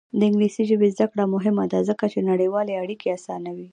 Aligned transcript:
د 0.17 0.21
انګلیسي 0.29 0.63
ژبې 0.69 0.87
زده 0.95 1.05
کړه 1.11 1.25
مهمه 1.35 1.63
ده 1.71 1.79
ځکه 1.89 2.05
چې 2.11 2.19
نړیوالې 2.31 2.73
اړیکې 2.83 3.07
اسانوي. 3.17 3.67